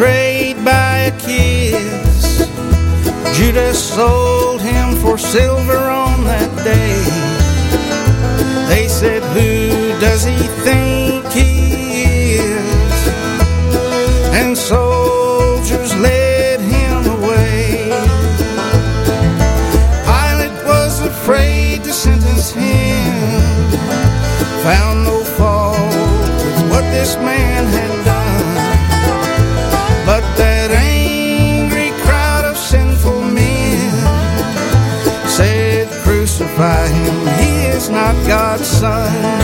betrayed 0.00 0.64
by 0.64 1.12
a 1.12 1.18
kiss. 1.18 2.48
Judas 3.36 3.78
sold 3.78 4.62
him 4.62 4.96
for 4.96 5.18
silver 5.18 5.76
on 5.76 6.24
that 6.24 6.50
day. 6.64 7.04
They 8.66 8.88
said, 8.88 9.22
Who 9.36 10.00
does 10.00 10.24
he 10.24 10.38
think 10.64 11.26
he 11.30 12.36
is? 12.36 13.08
And 14.32 14.56
soldiers 14.56 15.94
led 15.96 16.60
him 16.60 17.00
away. 17.16 17.90
Pilate 20.08 20.64
was 20.64 21.00
afraid 21.04 21.84
to 21.84 21.92
sentence 21.92 22.52
him, 22.52 23.20
found 24.64 25.04
no 25.04 25.22
fault 25.36 25.94
with 26.44 26.70
what 26.70 26.84
this 26.90 27.16
man 27.16 27.66
had 27.66 27.79
God's 38.80 39.39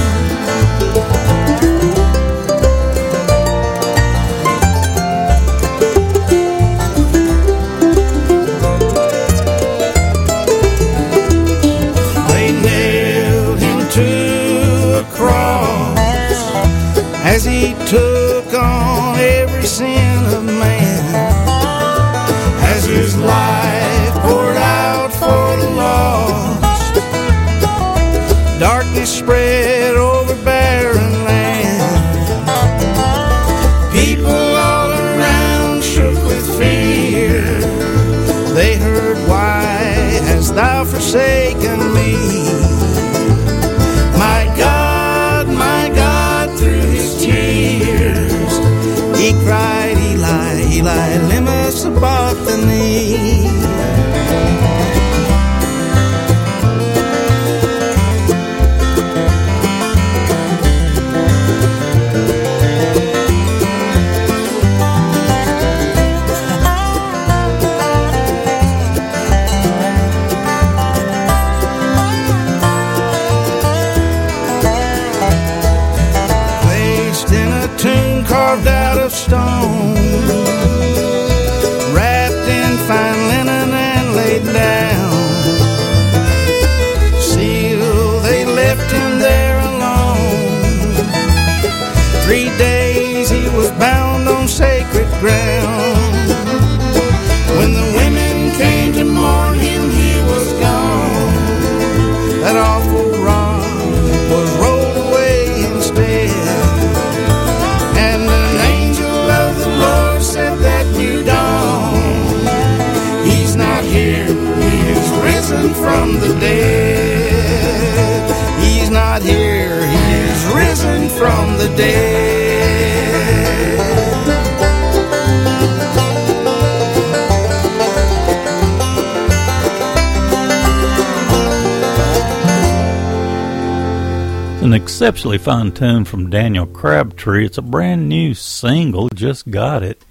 exceptionally 134.96 135.36
fine 135.36 135.70
tune 135.72 136.06
from 136.06 136.30
Daniel 136.30 136.64
Crabtree. 136.64 137.44
It's 137.44 137.58
a 137.58 137.62
brand 137.62 138.08
new 138.08 138.32
single, 138.32 139.10
just 139.10 139.50
got 139.50 139.82
it. 139.82 140.02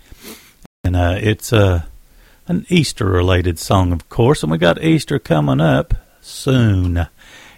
And 0.84 0.96
uh, 0.96 1.18
it's 1.20 1.52
uh, 1.52 1.86
an 2.48 2.68
Easter 2.70 3.06
related 3.06 3.58
song, 3.58 3.92
of 3.92 4.08
course, 4.10 4.44
and 4.44 4.52
we 4.52 4.60
got 4.60 4.84
Easter 4.84 5.18
coming 5.18 5.60
up 5.60 5.96
soon. 6.22 7.08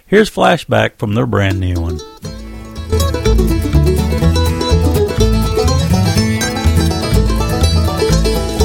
Here's 0.06 0.30
Flashback 0.30 0.96
from 0.96 1.14
their 1.14 1.26
brand 1.26 1.60
new 1.60 1.74
one. 1.74 1.98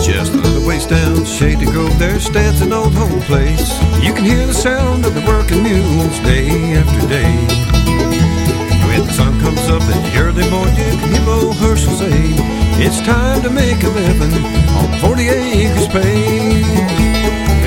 Just 0.01 0.33
a 0.33 0.37
little 0.37 0.65
ways 0.65 0.85
down 0.85 1.25
Shady 1.25 1.65
Grove, 1.65 1.99
there 1.99 2.17
stands 2.17 2.61
an 2.61 2.71
old 2.71 2.93
home 2.93 3.19
place. 3.23 3.73
You 4.01 4.13
can 4.13 4.23
hear 4.23 4.47
the 4.47 4.53
sound 4.53 5.05
of 5.05 5.13
the 5.13 5.25
working 5.27 5.63
mules 5.63 6.17
day 6.19 6.77
after 6.77 7.07
day. 7.09 7.82
When 8.93 9.07
the 9.07 9.13
sun 9.13 9.39
comes 9.41 9.67
up 9.69 9.81
in 9.81 9.99
the 10.05 10.13
early 10.21 10.47
morning, 10.51 10.77
you 10.77 11.25
can 11.25 11.53
Herschel 11.57 11.93
say, 11.97 12.13
It's 12.77 13.01
time 13.01 13.41
to 13.41 13.49
make 13.49 13.81
a 13.81 13.89
living 13.89 14.31
on 14.77 14.87
40 15.01 15.29
acres 15.29 15.87
pay. 15.87 16.61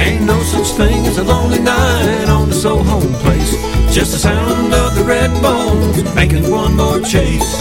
Ain't 0.06 0.22
no 0.22 0.38
such 0.44 0.68
thing 0.78 1.04
as 1.04 1.18
a 1.18 1.24
lonely 1.24 1.58
night 1.58 2.28
on 2.28 2.48
this 2.48 2.64
old 2.64 2.86
home 2.86 3.12
place. 3.24 3.50
Just 3.92 4.12
the 4.12 4.18
sound 4.18 4.72
of 4.72 4.94
the 4.94 5.02
red 5.02 5.32
bones 5.42 6.14
making 6.14 6.48
one 6.48 6.76
more 6.76 7.00
chase. 7.00 7.60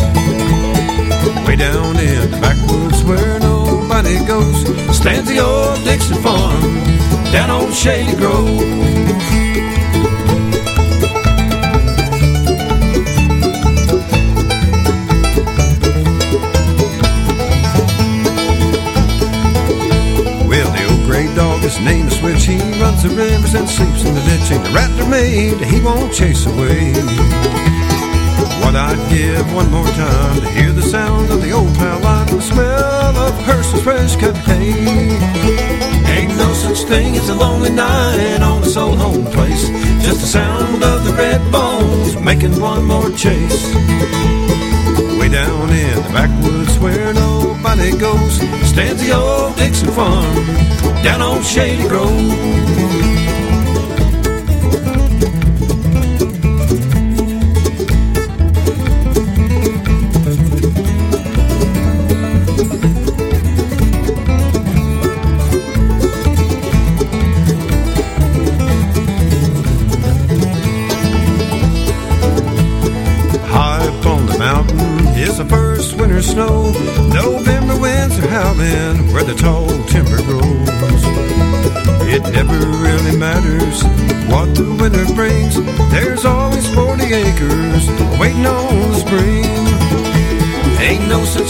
Way 1.47 1.55
down 1.55 1.97
in 1.97 2.29
the 2.29 2.37
backwoods 2.39 3.03
where 3.03 3.39
nobody 3.39 4.23
goes 4.27 4.61
Stands 4.95 5.27
the 5.27 5.39
old 5.39 5.83
Dixon 5.83 6.21
farm 6.21 6.61
down 7.31 7.49
old 7.49 7.73
Shady 7.73 8.15
Grove 8.15 8.95
his 21.75 21.85
name 21.85 22.07
is 22.07 22.17
Switch 22.17 22.45
He 22.45 22.57
runs 22.79 23.03
the 23.03 23.09
rivers 23.09 23.53
and 23.53 23.67
sleeps 23.67 24.03
in 24.05 24.13
the 24.13 24.21
ditch 24.21 24.51
Ain't 24.51 24.67
a 24.67 24.71
rattler 24.71 25.07
made, 25.09 25.59
he 25.61 25.79
won't 25.81 26.13
chase 26.13 26.45
away 26.45 26.93
What 28.63 28.75
I'd 28.75 28.99
give 29.09 29.45
one 29.53 29.71
more 29.71 29.87
time 29.87 30.41
to 30.41 30.49
hear 30.51 30.71
the 30.71 30.81
sound 30.81 31.31
of 31.31 31.41
the 31.41 31.51
old 31.51 31.73
plow 31.75 31.99
line, 31.99 32.27
the 32.27 32.41
smell 32.41 33.17
of 33.17 33.33
Herschel's 33.43 33.83
fresh 33.83 34.15
cut 34.15 34.37
hay. 34.37 35.09
Ain't 36.15 36.35
no 36.37 36.53
such 36.53 36.87
thing 36.87 37.15
as 37.17 37.29
a 37.29 37.35
lonely 37.35 37.71
night 37.71 38.41
on 38.41 38.61
this 38.61 38.77
old 38.77 38.97
home 38.97 39.25
place. 39.25 39.67
Just 40.05 40.21
the 40.21 40.27
sound 40.27 40.83
of 40.83 41.05
the 41.05 41.13
red 41.13 41.41
bones 41.51 42.15
making 42.21 42.59
one 42.59 42.85
more 42.85 43.09
chase. 43.11 43.73
Way 45.19 45.29
down 45.29 45.69
in 45.69 45.95
the 45.95 46.09
backwoods 46.13 46.79
where 46.79 47.13
nobody 47.75 47.97
goes, 47.97 48.37
stands 48.67 49.05
the 49.05 49.13
old 49.13 49.55
Dixon 49.57 49.91
farm 49.91 50.35
down 51.03 51.21
on 51.21 51.43
Shady 51.43 51.87
Grove. 51.87 53.04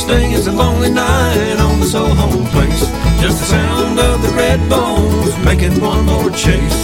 Thing 0.06 0.36
as 0.36 0.46
a 0.46 0.52
lonely 0.52 0.92
night 0.92 1.58
on 1.60 1.80
this 1.80 1.96
old 1.96 2.16
home 2.16 2.46
place. 2.54 2.82
Just 3.20 3.40
the 3.40 3.46
sound 3.46 4.00
of 4.00 4.22
the 4.22 4.30
red 4.36 4.60
bones 4.70 5.36
making 5.44 5.82
one 5.82 6.06
more 6.06 6.30
chase. 6.30 6.80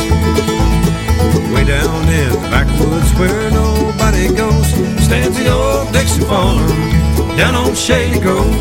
Way 1.53 1.65
down 1.65 2.01
in 2.09 2.29
the 2.33 2.47
backwoods 2.49 3.13
where 3.19 3.51
nobody 3.51 4.27
goes 4.33 4.67
stands 5.05 5.37
the 5.37 5.53
old 5.53 5.93
Dixie 5.93 6.21
farm 6.21 6.65
down 7.37 7.53
on 7.53 7.75
Shady 7.75 8.19
Grove. 8.19 8.55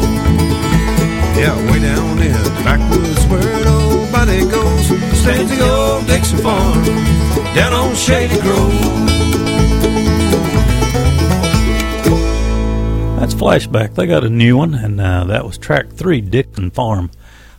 Yeah, 1.40 1.56
way 1.72 1.80
down 1.80 2.18
in 2.18 2.32
the 2.32 2.50
backwoods 2.62 3.24
where 3.32 3.64
nobody 3.64 4.44
goes 4.44 4.86
stands 5.22 5.50
the 5.56 5.66
old 5.66 6.06
Dixie 6.06 6.36
farm 6.36 6.84
down 7.54 7.72
on 7.72 7.94
Shady 7.94 8.38
Grove. 8.42 9.39
Flashback. 13.40 13.94
They 13.94 14.06
got 14.06 14.22
a 14.22 14.28
new 14.28 14.58
one, 14.58 14.74
and 14.74 15.00
uh, 15.00 15.24
that 15.24 15.46
was 15.46 15.56
track 15.56 15.88
three, 15.88 16.20
Dixon 16.20 16.70
Farm. 16.70 17.10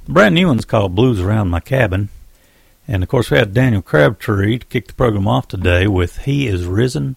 The 0.05 0.11
brand 0.11 0.35
new 0.35 0.45
one's 0.45 0.63
called 0.63 0.93
Blues 0.93 1.19
Around 1.19 1.49
My 1.49 1.59
Cabin. 1.59 2.09
And 2.87 3.01
of 3.01 3.09
course, 3.09 3.31
we 3.31 3.39
had 3.39 3.51
Daniel 3.51 3.81
Crabtree 3.81 4.59
to 4.59 4.65
kick 4.67 4.85
the 4.85 4.93
program 4.93 5.27
off 5.27 5.47
today 5.47 5.87
with 5.87 6.19
He 6.19 6.45
is 6.45 6.65
Risen 6.67 7.15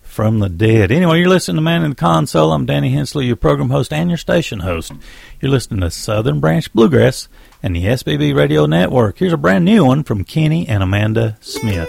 from 0.00 0.38
the 0.38 0.48
Dead. 0.48 0.92
Anyway, 0.92 1.18
you're 1.18 1.28
listening 1.28 1.56
to 1.56 1.62
Manning 1.62 1.90
the 1.90 1.96
Console. 1.96 2.52
I'm 2.52 2.66
Danny 2.66 2.90
Hensley, 2.90 3.26
your 3.26 3.34
program 3.34 3.70
host 3.70 3.92
and 3.92 4.08
your 4.08 4.16
station 4.16 4.60
host. 4.60 4.92
You're 5.40 5.50
listening 5.50 5.80
to 5.80 5.90
Southern 5.90 6.38
Branch 6.38 6.72
Bluegrass 6.72 7.26
and 7.64 7.74
the 7.74 7.82
SBB 7.82 8.32
Radio 8.32 8.66
Network. 8.66 9.18
Here's 9.18 9.32
a 9.32 9.36
brand 9.36 9.64
new 9.64 9.84
one 9.84 10.04
from 10.04 10.22
Kenny 10.22 10.68
and 10.68 10.84
Amanda 10.84 11.36
Smith. 11.40 11.88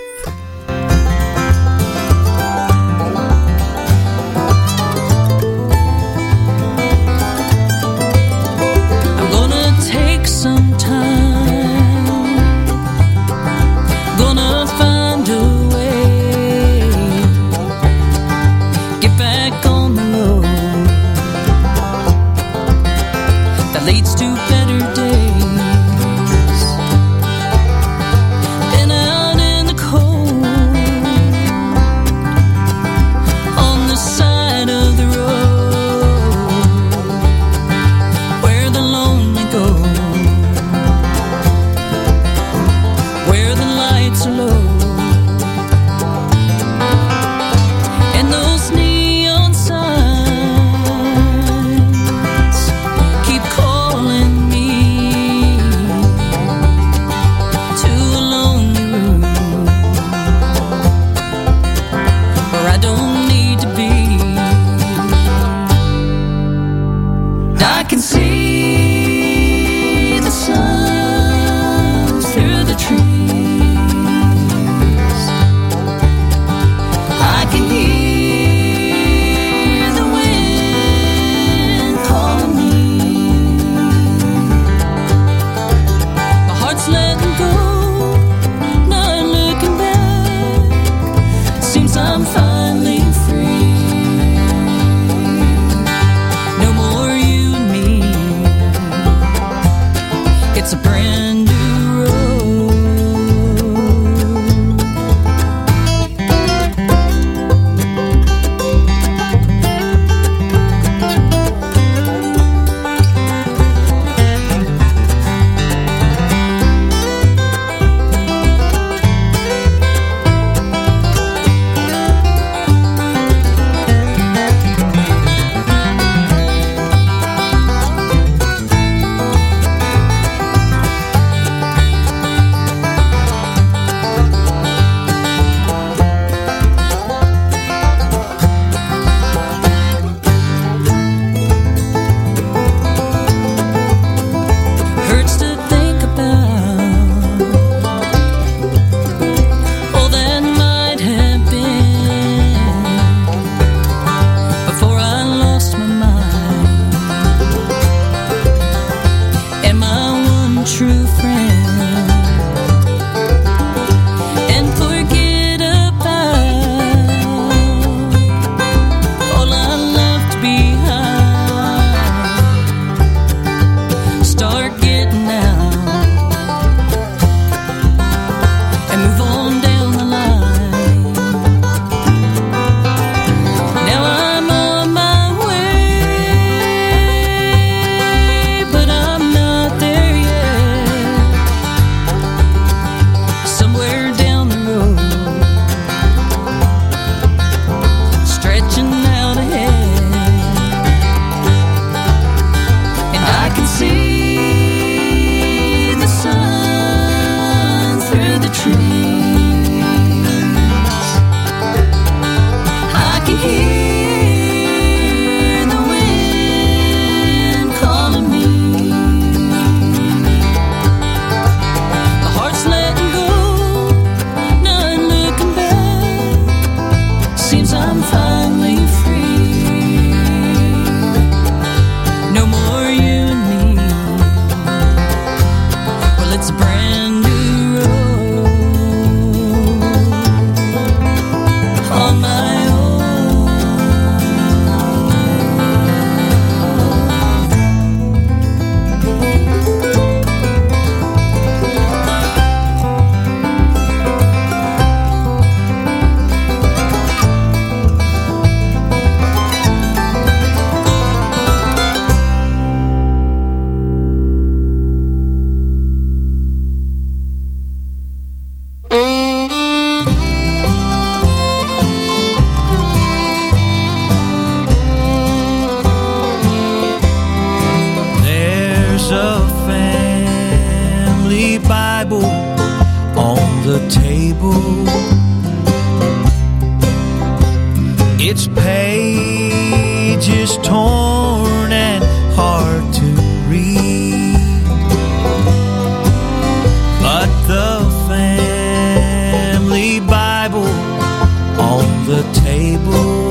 The 302.05 302.21
table 302.33 303.29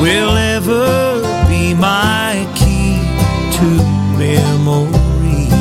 will 0.00 0.36
ever 0.36 1.22
be 1.48 1.74
my 1.74 2.46
key 2.54 3.02
to 3.56 3.66
memories. 4.16 5.52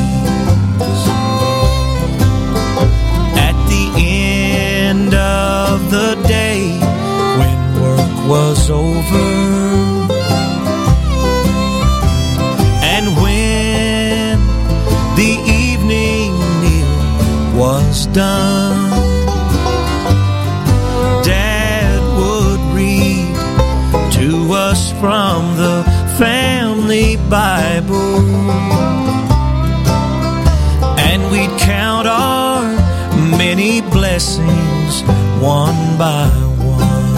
At 3.48 3.58
the 3.72 3.86
end 3.98 5.16
of 5.16 5.90
the 5.90 6.22
day, 6.28 6.78
when 7.40 7.58
work 7.82 8.30
was 8.30 8.70
over, 8.70 9.30
and 12.94 13.06
when 13.24 14.40
the 15.16 15.34
evening 15.64 16.32
meal 16.62 17.58
was 17.60 18.06
done, 18.08 18.43
Bible. 27.34 28.20
And 31.00 31.32
we'd 31.32 31.50
count 31.60 32.08
our 32.08 32.62
many 33.40 33.82
blessings 33.82 35.02
one 35.42 35.98
by 35.98 36.28
one. 36.62 37.18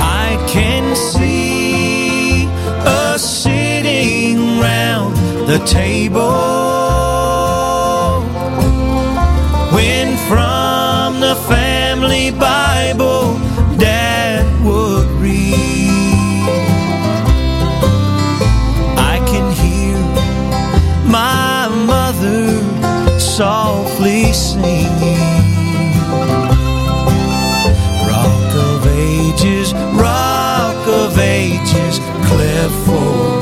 I 0.00 0.42
can 0.48 0.96
see 0.96 2.46
us 2.86 3.42
sitting 3.42 4.58
round 4.58 5.14
the 5.46 5.58
table 5.66 6.59
of 31.60 31.68
ages, 31.68 31.98
for 32.86 33.39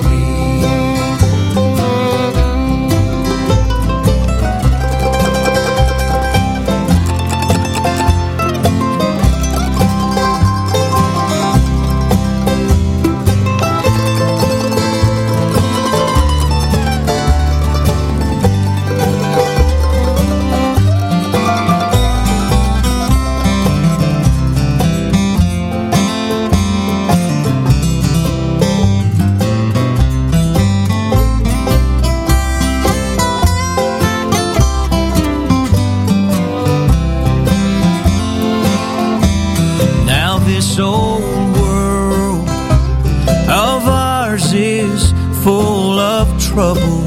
trouble. 46.58 47.06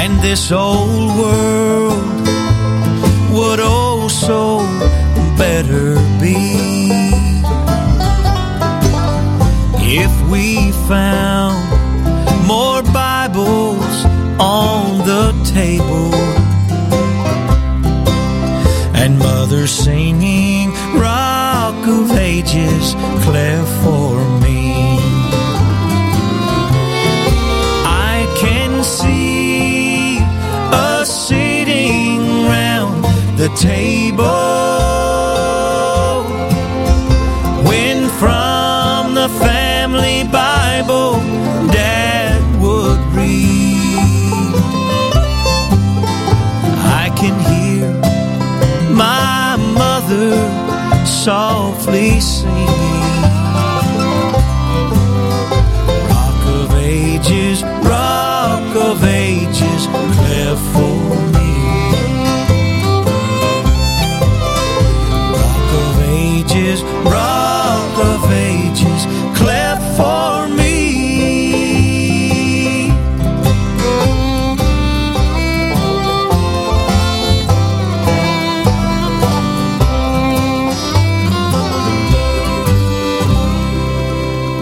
And 0.00 0.18
this 0.22 0.50
old 0.50 1.18
world 1.18 1.51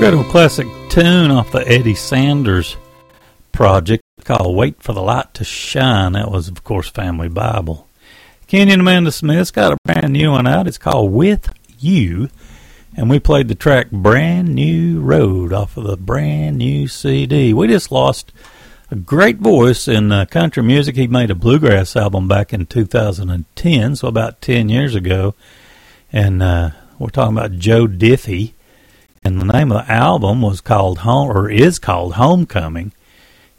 Got 0.00 0.14
a 0.14 0.24
classic 0.30 0.66
tune 0.88 1.30
off 1.30 1.52
the 1.52 1.62
Eddie 1.68 1.94
Sanders 1.94 2.78
project 3.52 4.02
called 4.24 4.56
Wait 4.56 4.82
for 4.82 4.94
the 4.94 5.02
Light 5.02 5.34
to 5.34 5.44
Shine. 5.44 6.12
That 6.12 6.30
was, 6.30 6.48
of 6.48 6.64
course, 6.64 6.88
Family 6.88 7.28
Bible. 7.28 7.86
Kenny 8.46 8.72
and 8.72 8.80
Amanda 8.80 9.12
Smith's 9.12 9.50
got 9.50 9.74
a 9.74 9.76
brand 9.84 10.14
new 10.14 10.30
one 10.30 10.46
out. 10.46 10.66
It's 10.66 10.78
called 10.78 11.12
With 11.12 11.52
You. 11.78 12.30
And 12.96 13.10
we 13.10 13.20
played 13.20 13.48
the 13.48 13.54
track 13.54 13.90
Brand 13.90 14.54
New 14.54 15.02
Road 15.02 15.52
off 15.52 15.76
of 15.76 15.84
the 15.84 15.98
brand 15.98 16.56
new 16.56 16.88
CD. 16.88 17.52
We 17.52 17.68
just 17.68 17.92
lost 17.92 18.32
a 18.90 18.96
great 18.96 19.36
voice 19.36 19.86
in 19.86 20.10
uh, 20.10 20.24
country 20.24 20.62
music. 20.62 20.96
He 20.96 21.08
made 21.08 21.30
a 21.30 21.34
bluegrass 21.34 21.94
album 21.94 22.26
back 22.26 22.54
in 22.54 22.64
2010, 22.64 23.96
so 23.96 24.08
about 24.08 24.40
10 24.40 24.70
years 24.70 24.94
ago. 24.94 25.34
And 26.10 26.42
uh, 26.42 26.70
we're 26.98 27.10
talking 27.10 27.36
about 27.36 27.58
Joe 27.58 27.86
Diffie. 27.86 28.54
And 29.22 29.38
the 29.38 29.44
name 29.44 29.70
of 29.70 29.86
the 29.86 29.92
album 29.92 30.40
was 30.40 30.62
called 30.62 31.00
Home, 31.00 31.28
or 31.28 31.50
is 31.50 31.78
called 31.78 32.14
Homecoming. 32.14 32.92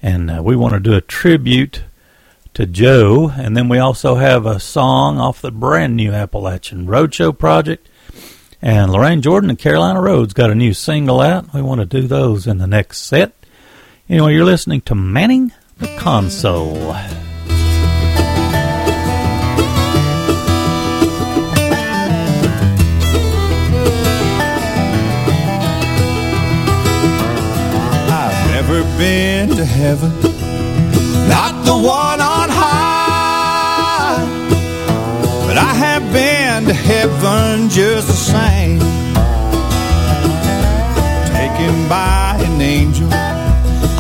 And 0.02 0.32
uh, 0.32 0.42
we 0.42 0.56
want 0.56 0.74
to 0.74 0.80
do 0.80 0.96
a 0.96 1.02
tribute 1.02 1.84
to 2.56 2.66
Joe. 2.66 3.30
And 3.30 3.56
then 3.56 3.70
we 3.70 3.78
also 3.78 4.16
have 4.16 4.48
a 4.48 4.60
song 4.60 5.20
off 5.20 5.40
the 5.40 5.52
brand 5.52 5.96
new 5.96 6.14
Appalachian 6.14 6.88
Roadshow 6.88 7.38
project. 7.38 7.88
And 8.60 8.92
Lorraine 8.92 9.22
Jordan 9.22 9.52
and 9.52 9.60
Carolina 9.60 10.02
Roads 10.02 10.34
got 10.34 10.50
a 10.50 10.56
new 10.56 10.74
single 10.74 11.22
out. 11.22 11.54
We 11.54 11.62
want 11.62 11.80
to 11.80 11.86
do 11.86 12.08
those 12.08 12.48
in 12.48 12.58
the 12.58 12.66
next 12.66 13.02
set. 13.02 13.32
Anyway, 14.10 14.34
you're 14.34 14.46
listening 14.46 14.82
to 14.82 14.96
Manning 14.96 15.52
the 15.78 15.96
Console. 15.98 16.96
ever 28.74 28.98
been 28.98 29.50
to 29.50 29.66
heaven, 29.66 30.12
not 31.28 31.66
the 31.66 31.74
one 31.74 32.22
on 32.22 32.50
high, 32.50 34.26
but 35.46 35.58
I 35.58 35.74
have 35.74 36.04
been 36.14 36.66
to 36.66 36.74
heaven 36.74 37.70
just 37.70 38.08
the 38.08 38.14
same. 38.14 38.80
Taken 41.36 41.90
by 41.90 42.38
an 42.40 42.62
angel 42.62 43.12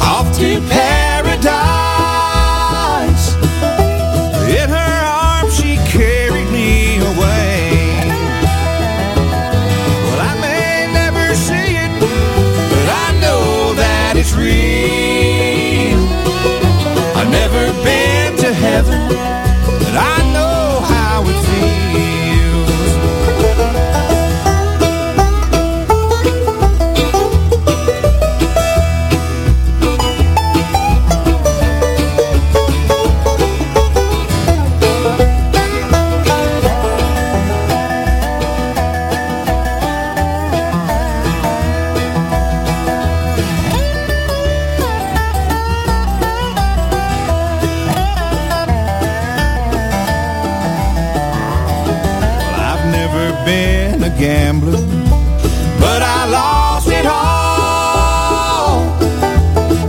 off 0.01 0.31
to 0.37 0.61
paradise. 0.69 0.90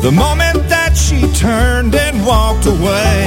The 0.03 0.11
moment 0.11 0.69
that 0.69 0.97
she 0.97 1.31
turned 1.31 1.95
and 1.95 2.27
walked 2.27 2.67
away 2.67 3.22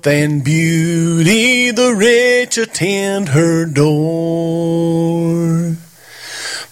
wealth 0.00 0.06
and 0.06 0.42
beauty 0.42 1.70
the 1.72 1.94
rich 1.94 2.56
attend 2.56 3.28
her 3.30 3.66
door. 3.66 4.46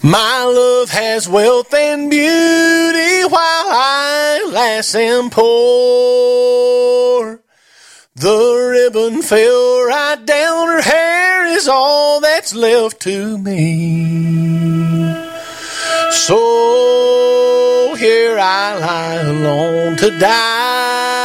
My 0.01 0.43
love 0.45 0.89
has 0.89 1.29
wealth 1.29 1.71
and 1.73 2.09
beauty 2.09 3.23
while 3.25 3.69
I 3.69 4.45
alas 4.47 4.95
am 4.95 5.29
poor. 5.29 6.63
The 8.15 8.67
ribbon 8.71 9.21
fell 9.21 9.83
right 9.83 10.25
down, 10.25 10.69
her 10.69 10.81
hair 10.81 11.45
is 11.55 11.67
all 11.67 12.21
that's 12.21 12.55
left 12.55 12.99
to 13.01 13.37
me. 13.37 15.03
So 16.11 17.93
here 17.95 18.39
I 18.39 18.79
lie 18.79 19.21
alone 19.21 19.97
to 19.97 20.17
die 20.17 21.18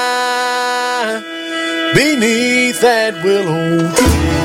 beneath 1.94 2.80
that 2.80 3.14
willow 3.22 3.78
tree. 3.94 4.43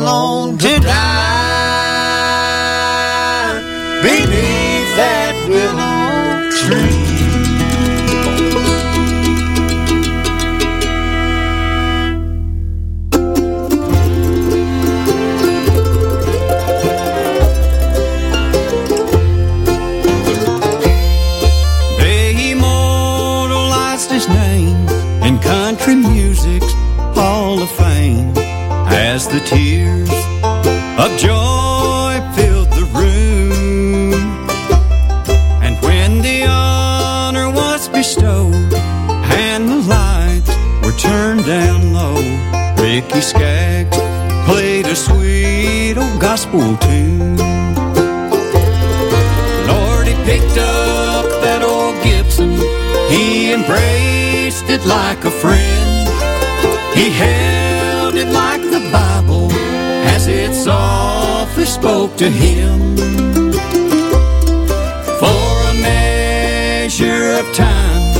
Alone 0.00 0.37
Ricky 43.18 43.30
Skaggs 43.30 43.96
played 44.46 44.86
a 44.86 44.94
sweet 44.94 45.96
old 45.96 46.20
gospel 46.20 46.76
tune. 46.76 47.36
Lord, 49.66 50.06
he 50.06 50.14
picked 50.22 50.56
up 50.56 51.26
that 51.42 51.60
old 51.64 52.00
Gibson. 52.04 52.52
He 53.10 53.52
embraced 53.52 54.70
it 54.70 54.86
like 54.86 55.24
a 55.24 55.32
friend. 55.32 56.08
He 56.94 57.10
held 57.10 58.14
it 58.14 58.28
like 58.28 58.62
the 58.62 58.88
Bible 58.92 59.50
as 60.14 60.28
it 60.28 60.54
softly 60.54 61.64
spoke 61.64 62.16
to 62.18 62.30
him. 62.30 62.96
For 65.18 65.50
a 65.72 65.74
measure 65.82 67.32
of 67.40 67.52
time, 67.52 68.14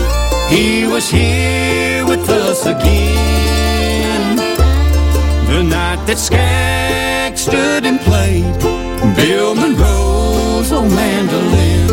he 0.49 0.89
was 0.89 1.09
here 1.09 2.05
with 2.05 2.29
us 2.29 2.67
again. 2.67 3.68
The 5.49 5.63
night 5.63 6.05
that 6.07 6.19
Skaggs 6.19 7.41
stood 7.41 7.87
and 7.87 7.99
played 8.01 8.45
Bill 9.17 9.55
Monroe's 9.55 10.71
old 10.71 10.93
mandolin. 10.93 11.89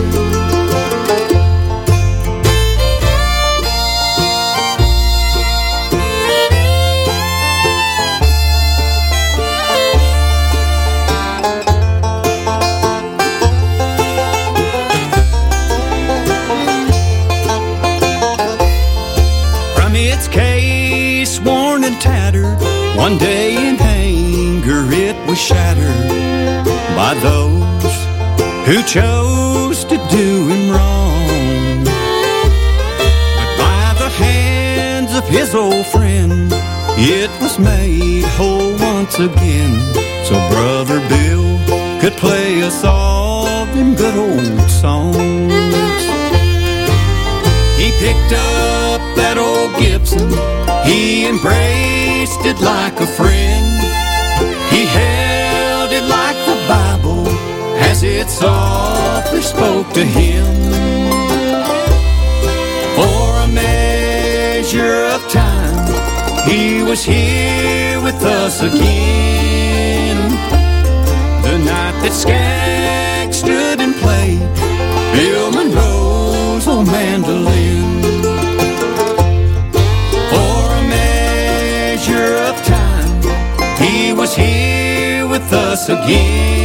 From 19.75 19.95
its 19.95 20.27
case, 20.27 21.39
worn 21.39 21.85
and 21.85 21.99
tattered, 22.01 22.59
one 22.97 23.17
day 23.17 23.44
was 25.35 25.41
shattered 25.41 26.65
by 26.95 27.13
those 27.15 27.95
who 28.67 28.81
chose 28.83 29.83
to 29.83 29.97
do 30.09 30.47
him 30.47 30.71
wrong. 30.71 31.83
But 33.37 33.51
by 33.65 33.95
the 34.03 34.09
hands 34.09 35.13
of 35.13 35.27
his 35.27 35.53
old 35.53 35.85
friend, 35.87 36.49
it 36.97 37.29
was 37.41 37.59
made 37.59 38.23
whole 38.37 38.75
once 38.93 39.19
again. 39.19 39.73
So 40.23 40.35
Brother 40.53 40.99
Bill 41.09 41.47
could 41.99 42.13
play 42.13 42.63
us 42.63 42.85
all 42.85 43.65
them 43.75 43.93
good 43.95 44.15
old 44.15 44.69
songs. 44.69 46.01
He 47.79 47.91
picked 48.03 48.31
up 48.31 49.01
that 49.19 49.35
old 49.37 49.71
Gibson. 49.81 50.29
He 50.89 51.27
embraced 51.27 52.45
it 52.45 52.59
like 52.61 52.97
a 53.01 53.07
friend. 53.07 53.74
It 58.05 58.29
softly 58.29 59.41
spoke 59.41 59.91
to 59.93 60.03
him. 60.03 60.45
For 62.95 63.27
a 63.43 63.47
measure 63.47 65.05
of 65.05 65.21
time, 65.29 65.75
he 66.47 66.83
was 66.83 67.03
here 67.03 67.99
with 68.01 68.21
us 68.23 68.61
again. 68.61 70.17
The 71.41 71.57
night 71.57 71.97
that 72.03 72.13
Skaggs 72.13 73.37
stood 73.39 73.79
and 73.81 73.95
played 73.95 74.39
Bill 75.15 75.51
Monroe's 75.51 76.67
old 76.67 76.87
mandolin. 76.87 78.01
For 80.31 80.61
a 80.79 80.83
measure 80.97 82.35
of 82.49 82.55
time, 82.65 83.21
he 83.83 84.13
was 84.13 84.35
here 84.35 85.27
with 85.27 85.51
us 85.51 85.89
again. 85.89 86.64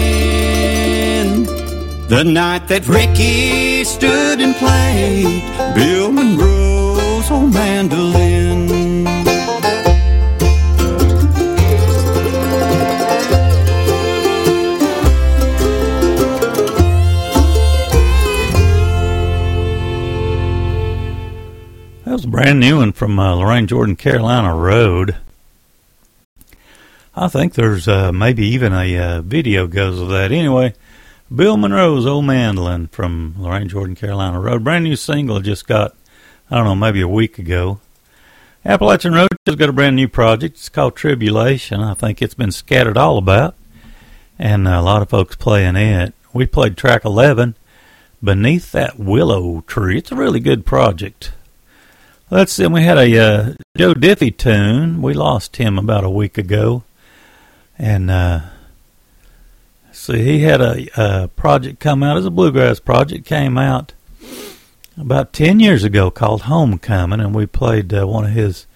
The 2.10 2.24
night 2.24 2.66
that 2.66 2.88
Ricky 2.88 3.84
stood 3.84 4.40
and 4.40 4.56
played 4.56 5.44
Bill 5.76 6.10
Monroe's 6.10 7.30
old 7.30 7.54
mandolin. 7.54 9.04
That 22.04 22.12
was 22.12 22.24
a 22.24 22.26
brand 22.26 22.58
new 22.58 22.78
one 22.78 22.90
from 22.90 23.20
uh, 23.20 23.36
Lorraine 23.36 23.68
Jordan 23.68 23.94
Carolina 23.94 24.52
Road. 24.56 25.14
I 27.14 27.28
think 27.28 27.54
there's 27.54 27.86
uh, 27.86 28.10
maybe 28.10 28.46
even 28.46 28.72
a 28.72 28.98
uh, 28.98 29.22
video 29.22 29.68
goes 29.68 30.00
of 30.00 30.08
that. 30.08 30.32
Anyway, 30.32 30.74
Bill 31.32 31.56
Monroe's 31.56 32.06
Old 32.06 32.24
Mandolin 32.24 32.88
from 32.88 33.36
Lorraine 33.38 33.68
Jordan 33.68 33.94
Carolina 33.94 34.40
Road. 34.40 34.64
Brand 34.64 34.82
new 34.82 34.96
single 34.96 35.38
just 35.38 35.64
got, 35.64 35.94
I 36.50 36.56
don't 36.56 36.64
know, 36.64 36.74
maybe 36.74 37.00
a 37.00 37.06
week 37.06 37.38
ago. 37.38 37.78
Appalachian 38.64 39.14
Road 39.14 39.28
has 39.46 39.54
got 39.54 39.68
a 39.68 39.72
brand 39.72 39.94
new 39.94 40.08
project. 40.08 40.56
It's 40.56 40.68
called 40.68 40.96
Tribulation. 40.96 41.80
I 41.80 41.94
think 41.94 42.20
it's 42.20 42.34
been 42.34 42.50
scattered 42.50 42.98
all 42.98 43.16
about, 43.16 43.54
and 44.40 44.66
a 44.66 44.82
lot 44.82 45.02
of 45.02 45.08
folks 45.08 45.36
playing 45.36 45.76
it. 45.76 46.14
We 46.32 46.46
played 46.46 46.76
track 46.76 47.04
11, 47.04 47.54
Beneath 48.22 48.72
That 48.72 48.98
Willow 48.98 49.60
Tree. 49.68 49.98
It's 49.98 50.10
a 50.10 50.16
really 50.16 50.40
good 50.40 50.66
project. 50.66 51.30
Let's 52.28 52.52
see, 52.52 52.66
we 52.66 52.82
had 52.82 52.98
a 52.98 53.18
uh, 53.18 53.54
Joe 53.76 53.94
Diffie 53.94 54.36
tune. 54.36 55.00
We 55.00 55.14
lost 55.14 55.56
him 55.56 55.78
about 55.78 56.02
a 56.02 56.10
week 56.10 56.38
ago. 56.38 56.82
And 57.78 58.10
uh, 58.10 58.40
see, 60.00 60.22
he 60.22 60.40
had 60.40 60.60
a, 60.60 60.88
a 60.96 61.28
project 61.28 61.80
come 61.80 62.02
out 62.02 62.16
as 62.16 62.24
a 62.24 62.30
bluegrass 62.30 62.80
project, 62.80 63.26
came 63.26 63.58
out 63.58 63.92
about 64.96 65.32
10 65.32 65.60
years 65.60 65.84
ago 65.84 66.10
called 66.10 66.42
Homecoming, 66.42 67.20
and 67.20 67.34
we 67.34 67.46
played 67.46 67.92
uh, 67.92 68.06
one 68.06 68.24
of 68.24 68.30
his 68.30 68.66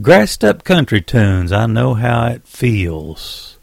grassed 0.00 0.44
up 0.44 0.64
country 0.64 1.00
tunes, 1.00 1.52
I 1.52 1.66
Know 1.66 1.94
How 1.94 2.26
It 2.26 2.46
Feels. 2.46 3.58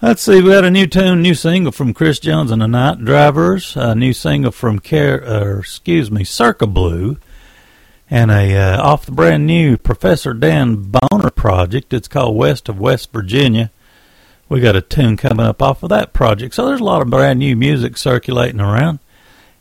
Let's 0.00 0.22
see, 0.22 0.42
we 0.42 0.50
got 0.50 0.64
a 0.64 0.70
new 0.70 0.86
tune, 0.86 1.22
new 1.22 1.34
single 1.34 1.70
from 1.70 1.94
Chris 1.94 2.18
Jones 2.18 2.50
and 2.50 2.60
the 2.60 2.66
Night 2.66 3.04
Drivers, 3.04 3.76
a 3.76 3.94
new 3.94 4.12
single 4.12 4.50
from, 4.50 4.80
Car- 4.80 5.22
or, 5.22 5.60
excuse 5.60 6.10
me, 6.10 6.24
Circa 6.24 6.66
Blue 6.66 7.18
and 8.10 8.30
a 8.30 8.54
uh, 8.54 8.82
off 8.82 9.06
the 9.06 9.12
brand 9.12 9.46
new 9.46 9.78
Professor 9.78 10.34
Dan 10.34 10.76
Boner 10.76 11.30
project. 11.30 11.94
It's 11.94 12.08
called 12.08 12.36
West 12.36 12.68
of 12.68 12.78
West 12.78 13.10
Virginia. 13.10 13.70
We 14.48 14.60
got 14.60 14.76
a 14.76 14.82
tune 14.82 15.16
coming 15.16 15.46
up 15.46 15.62
off 15.62 15.82
of 15.82 15.88
that 15.88 16.12
project. 16.12 16.54
So 16.54 16.66
there's 16.66 16.80
a 16.80 16.84
lot 16.84 17.00
of 17.00 17.08
brand 17.08 17.38
new 17.38 17.56
music 17.56 17.96
circulating 17.96 18.60
around. 18.60 18.98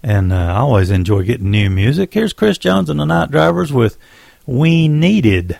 And 0.04 0.34
uh, 0.34 0.36
I 0.36 0.58
always 0.58 0.90
enjoy 0.90 1.24
getting 1.24 1.52
new 1.52 1.70
music. 1.70 2.14
Here's 2.14 2.34
Chris 2.34 2.58
Jones 2.58 2.90
and 2.90 3.00
the 3.00 3.06
Night 3.06 3.32
Drivers 3.32 3.72
with 3.72 3.98
We 4.46 4.88
Needed 4.88 5.60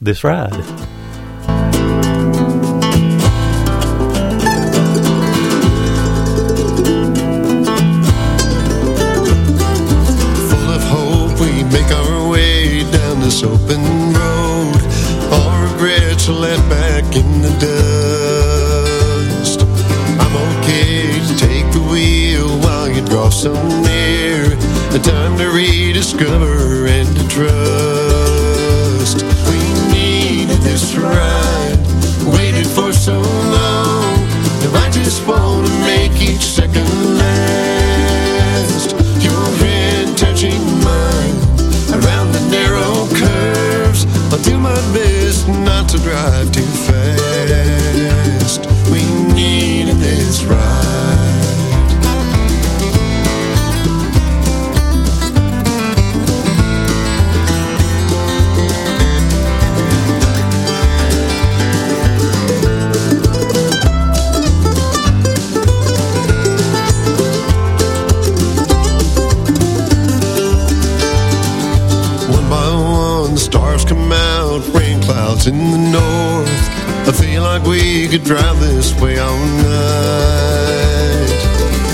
This 0.00 0.24
Ride. 0.24 0.52
Full 10.50 10.70
of 10.70 10.82
hope, 10.82 11.40
we 11.40 11.62
make 11.64 11.90
our 11.92 12.30
way 12.30 12.82
down 12.90 13.20
this 13.20 13.42
open 13.44 13.80
road. 14.12 14.82
All 15.32 15.72
regrets 15.72 16.28
are 16.28 16.32
left 16.32 16.68
back 16.68 17.04
in 17.16 17.42
the 17.42 17.56
dust. 17.60 17.97
Draw 23.08 23.30
so 23.30 23.52
near. 23.82 24.44
A 24.92 24.98
time 24.98 25.36
to 25.38 25.50
rediscover 25.50 26.86
and 26.86 27.08
to 27.16 27.28
trust. 27.28 29.22
We 29.48 29.58
needed 29.92 30.58
this 30.58 30.94
ride, 30.96 31.78
waited 32.34 32.66
for 32.66 32.92
so 32.92 33.20
long. 33.20 34.14
And 34.62 34.76
I 34.76 34.90
just 34.90 35.26
wanna 35.26 35.70
make 35.80 36.20
each 36.20 36.44
second 36.44 36.88
last. 37.18 38.92
Your 39.22 39.46
hand 39.62 40.16
touching 40.16 40.62
mine 40.84 41.36
around 41.96 42.32
the 42.32 42.44
narrow 42.50 43.06
curves. 43.22 44.06
I'll 44.32 44.42
do 44.42 44.58
my 44.58 44.80
best 44.92 45.48
not 45.48 45.88
to 45.90 45.98
drive 45.98 46.52
too 46.52 46.62
fast. 46.62 46.87
Clouds 75.38 75.46
in 75.46 75.70
the 75.70 75.78
north. 75.78 76.48
I 77.08 77.12
feel 77.12 77.42
like 77.42 77.62
we 77.62 78.08
could 78.08 78.24
drive 78.24 78.58
this 78.60 78.98
way 79.00 79.18
all 79.18 79.38
night. 79.62 81.28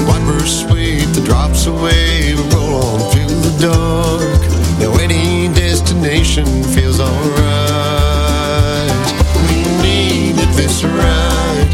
Wipers 0.09 0.61
sweep 0.61 1.09
the 1.14 1.22
drops 1.24 1.66
away, 1.66 2.35
we 2.35 2.42
roll 2.54 2.74
on 2.74 3.12
through 3.12 3.26
the 3.26 3.57
dark. 3.61 4.40
Now 4.80 4.92
any 5.02 5.48
destination 5.54 6.46
feels 6.74 7.00
alright. 7.00 7.33
We 9.48 9.57
needed 9.83 10.48
this 10.54 10.85
ride, 10.85 11.68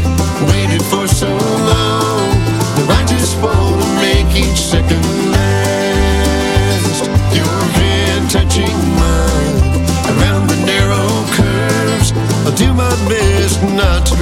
waited 0.51 0.83
for 0.83 1.07
so 1.07 1.27
long. 1.27 2.29
Now 2.77 2.99
I 2.99 3.05
just 3.07 3.37
wanna 3.41 3.85
make 4.01 4.35
each 4.35 4.59
second 4.59 5.03
last. 5.31 5.60
Not 13.61 14.05
to 14.07 14.15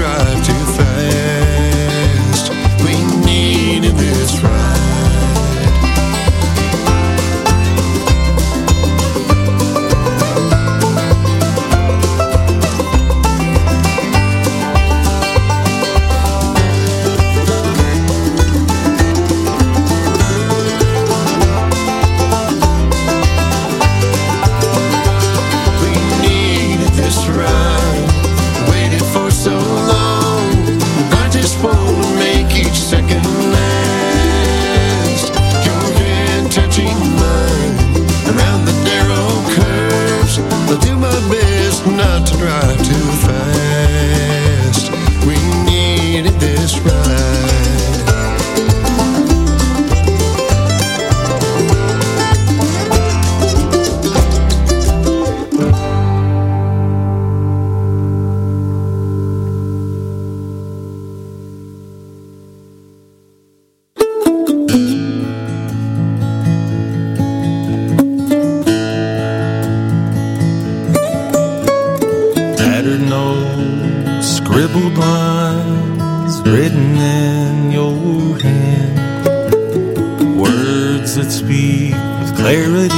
Speak 81.30 81.94
with 81.94 82.36
clarity, 82.36 82.90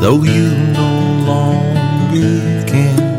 though 0.00 0.22
you 0.22 0.50
no 0.72 0.92
longer 1.26 2.64
can. 2.64 3.18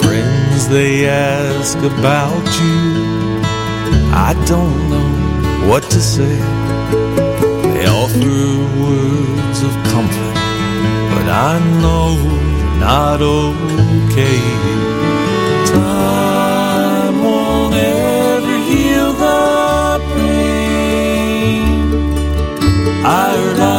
Friends, 0.00 0.68
they 0.68 1.06
ask 1.06 1.76
about 1.78 2.46
you. 2.62 3.42
I 4.14 4.32
don't 4.46 4.88
know 4.88 5.68
what 5.68 5.82
to 5.90 6.00
say. 6.00 6.38
They 7.74 7.86
offer 7.86 8.38
words 8.80 9.62
of 9.62 9.72
comfort, 9.92 10.38
but 11.12 11.28
I 11.28 11.60
know 11.82 12.16
not 12.80 13.20
okay. 13.20 14.91
Lives 23.02 23.71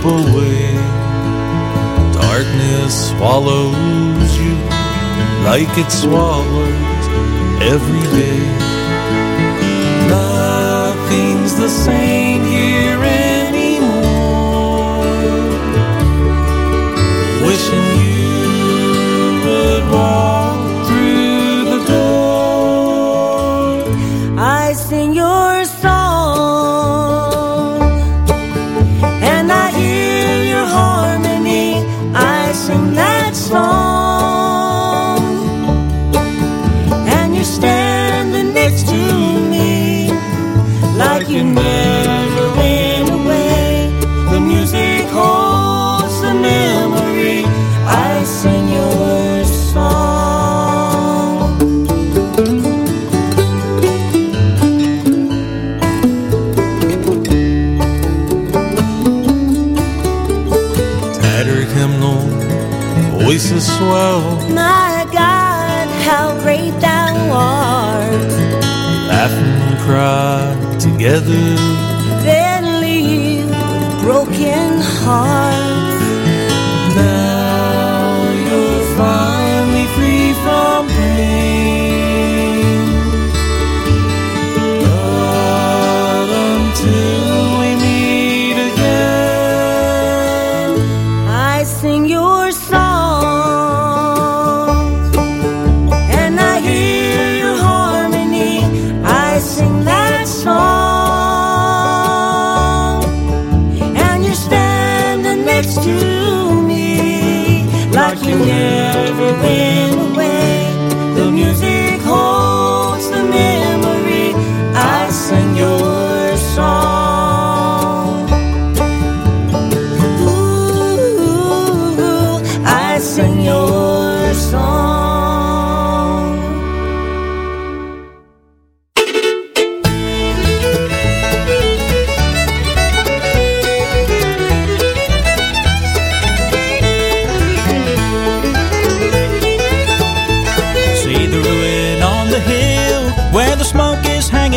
slip 0.00 0.12
away. 0.12 0.74
Darkness 2.12 3.10
swallows 3.10 4.38
you 4.38 4.54
like 5.44 5.68
it 5.78 5.90
swallows 5.90 7.06
every 7.62 8.00
day. 8.18 8.55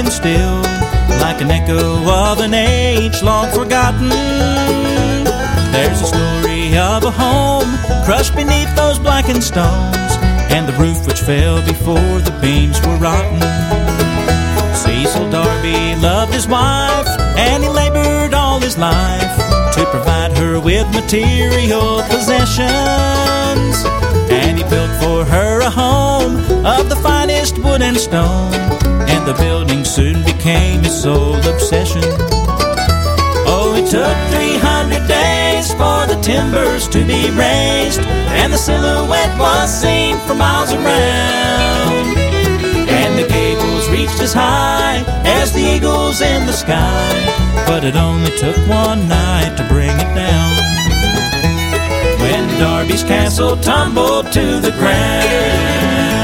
Is 0.07 0.09
hanging 0.09 0.11
still, 0.11 0.61
like 1.19 1.41
an 1.41 1.51
echo 1.51 1.79
of 2.09 2.39
an 2.39 2.53
age 2.53 3.21
long 3.21 3.51
forgotten. 3.51 4.09
There's 5.71 6.01
a 6.01 6.07
story 6.07 6.77
of 6.77 7.03
a 7.03 7.11
home 7.11 7.77
crushed 8.05 8.35
beneath 8.35 8.73
those 8.75 8.99
blackened 8.99 9.43
stones, 9.43 10.11
and 10.51 10.67
the 10.67 10.73
roof 10.73 11.05
which 11.05 11.19
fell 11.19 11.61
before 11.65 12.19
the 12.21 12.37
beams 12.41 12.79
were 12.85 12.97
rotten. 12.97 13.41
Cecil 14.75 15.29
Darby 15.31 15.95
loved 16.01 16.33
his 16.33 16.47
wife, 16.47 17.07
and 17.37 17.63
he 17.63 17.69
labored 17.69 18.33
all 18.33 18.59
his 18.59 18.77
life 18.77 19.37
to 19.73 19.85
provide 19.91 20.37
her 20.37 20.59
with 20.59 20.87
material 20.93 22.03
possessions. 22.03 23.85
Built 24.69 24.91
for 25.01 25.25
her 25.25 25.61
a 25.61 25.69
home 25.69 26.37
of 26.63 26.89
the 26.89 26.95
finest 27.01 27.57
wood 27.57 27.81
and 27.81 27.97
stone, 27.97 28.53
and 28.53 29.27
the 29.27 29.33
building 29.39 29.83
soon 29.83 30.23
became 30.23 30.83
his 30.83 31.01
sole 31.01 31.37
obsession. 31.49 32.03
Oh, 33.51 33.73
it 33.75 33.89
took 33.89 34.15
300 34.29 35.07
days 35.07 35.71
for 35.71 36.05
the 36.05 36.19
timbers 36.21 36.87
to 36.89 36.99
be 37.03 37.31
raised, 37.31 38.01
and 38.39 38.53
the 38.53 38.57
silhouette 38.57 39.35
was 39.39 39.73
seen 39.73 40.17
for 40.27 40.35
miles 40.35 40.71
around. 40.71 42.17
And 42.89 43.17
the 43.17 43.27
gables 43.27 43.89
reached 43.89 44.21
as 44.21 44.33
high 44.33 45.03
as 45.25 45.51
the 45.51 45.61
eagles 45.61 46.21
in 46.21 46.45
the 46.45 46.53
sky, 46.53 47.09
but 47.65 47.83
it 47.83 47.95
only 47.95 48.31
took 48.37 48.57
one 48.67 49.07
night 49.07 49.55
to 49.57 49.63
bring 49.67 49.95
it 49.97 50.13
down. 50.13 50.58
Darby's 52.59 53.05
castle 53.05 53.55
tumbled 53.55 54.33
to 54.33 54.59
the 54.59 54.71
ground. 54.71 56.18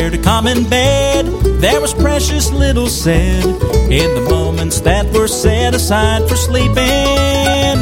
Shared 0.00 0.14
a 0.14 0.22
common 0.22 0.64
bed, 0.64 1.26
there 1.60 1.78
was 1.78 1.92
precious 1.92 2.50
little 2.50 2.88
said 2.88 3.44
in 3.44 4.14
the 4.14 4.26
moments 4.30 4.80
that 4.80 5.04
were 5.12 5.28
set 5.28 5.74
aside 5.74 6.26
for 6.26 6.36
sleeping. 6.36 7.76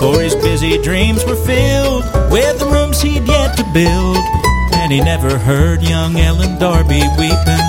For 0.00 0.20
his 0.20 0.34
busy 0.34 0.82
dreams 0.82 1.24
were 1.24 1.36
filled 1.36 2.02
with 2.32 2.58
the 2.58 2.66
rooms 2.66 3.00
he'd 3.00 3.28
yet 3.28 3.56
to 3.56 3.64
build, 3.72 4.16
and 4.80 4.90
he 4.90 5.00
never 5.00 5.38
heard 5.38 5.80
young 5.82 6.18
Ellen 6.18 6.58
Darby 6.58 7.02
weeping. 7.18 7.66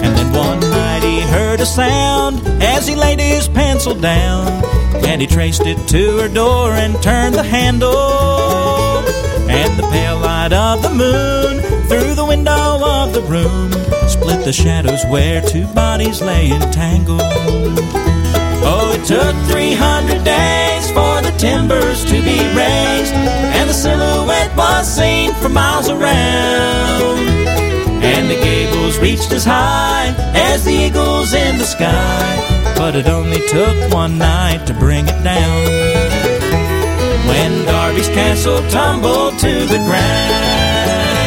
And 0.00 0.12
then 0.16 0.32
one 0.32 0.60
night 0.60 1.02
he 1.02 1.20
heard 1.20 1.60
a 1.60 1.66
sound 1.66 2.40
as 2.62 2.86
he 2.86 2.94
laid 2.96 3.20
his 3.20 3.46
pencil 3.46 3.94
down, 3.94 4.46
and 5.04 5.20
he 5.20 5.26
traced 5.26 5.66
it 5.66 5.86
to 5.88 6.16
her 6.20 6.28
door 6.28 6.70
and 6.72 6.94
turned 7.02 7.34
the 7.34 7.42
handle. 7.42 9.04
And 9.50 9.78
the 9.78 9.82
pale 9.90 10.19
light 10.40 10.52
of 10.54 10.80
the 10.80 10.88
moon 10.88 11.60
through 11.86 12.14
the 12.14 12.24
window 12.24 12.80
of 12.82 13.12
the 13.12 13.20
room 13.22 13.70
split 14.08 14.42
the 14.42 14.52
shadows 14.52 15.04
where 15.06 15.42
two 15.42 15.66
bodies 15.74 16.22
lay 16.22 16.50
entangled. 16.50 17.20
Oh, 18.72 18.96
it 18.96 19.04
took 19.04 19.34
300 19.52 20.24
days 20.24 20.86
for 20.92 21.20
the 21.20 21.34
timbers 21.36 22.04
to 22.06 22.22
be 22.22 22.38
raised, 22.56 23.12
and 23.56 23.68
the 23.68 23.74
silhouette 23.74 24.56
was 24.56 24.88
seen 24.88 25.34
for 25.34 25.50
miles 25.50 25.90
around. 25.90 27.18
And 28.02 28.30
the 28.30 28.40
gables 28.40 28.98
reached 28.98 29.32
as 29.32 29.44
high 29.44 30.14
as 30.34 30.64
the 30.64 30.72
eagles 30.72 31.34
in 31.34 31.58
the 31.58 31.66
sky, 31.66 32.72
but 32.78 32.96
it 32.96 33.08
only 33.08 33.46
took 33.48 33.92
one 33.92 34.16
night 34.16 34.66
to 34.68 34.72
bring 34.72 35.04
it 35.06 35.22
down 35.22 35.66
when 37.28 37.66
Castle 38.08 38.62
tumbled 38.70 39.38
to 39.40 39.66
the 39.66 39.76
ground. 39.86 41.19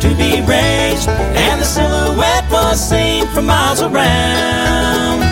To 0.00 0.08
be 0.16 0.40
raised, 0.42 1.08
and 1.08 1.60
the 1.60 1.64
silhouette 1.64 2.50
was 2.50 2.78
seen 2.80 3.26
from 3.28 3.46
miles 3.46 3.80
around. 3.80 5.22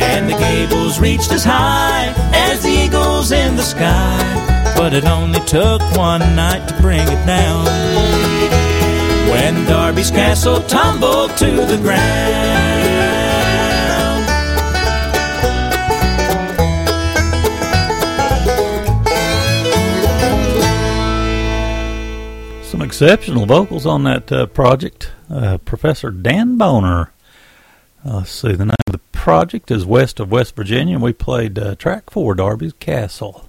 And 0.00 0.28
the 0.28 0.36
gables 0.38 0.98
reached 0.98 1.32
as 1.32 1.44
high 1.44 2.12
as 2.32 2.62
the 2.62 2.70
eagles 2.70 3.32
in 3.32 3.56
the 3.56 3.62
sky, 3.62 4.74
but 4.76 4.92
it 4.92 5.04
only 5.04 5.40
took 5.40 5.80
one 5.96 6.20
night 6.34 6.66
to 6.68 6.74
bring 6.80 7.06
it 7.06 7.26
down. 7.26 7.64
When 9.30 9.64
Darby's 9.66 10.10
castle 10.10 10.60
tumbled 10.62 11.36
to 11.38 11.50
the 11.66 11.78
ground. 11.82 13.09
Exceptional 23.00 23.46
vocals 23.46 23.86
on 23.86 24.04
that 24.04 24.30
uh, 24.30 24.44
project. 24.44 25.10
Uh, 25.30 25.56
Professor 25.56 26.10
Dan 26.10 26.58
Boner. 26.58 27.10
Uh, 28.04 28.18
let's 28.18 28.30
see, 28.30 28.52
the 28.52 28.66
name 28.66 28.74
of 28.86 28.92
the 28.92 28.98
project 29.10 29.70
is 29.70 29.86
West 29.86 30.20
of 30.20 30.30
West 30.30 30.54
Virginia, 30.54 30.96
and 30.96 31.02
we 31.02 31.14
played 31.14 31.58
uh, 31.58 31.74
track 31.76 32.10
four, 32.10 32.34
Darby's 32.34 32.74
Castle. 32.74 33.48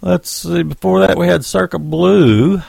Let's 0.00 0.30
see, 0.30 0.64
before 0.64 0.98
that 1.06 1.16
we 1.16 1.28
had 1.28 1.44
Circa 1.44 1.78
Blue 1.78 2.62